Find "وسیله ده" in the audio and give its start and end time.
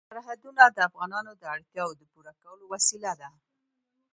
2.73-3.29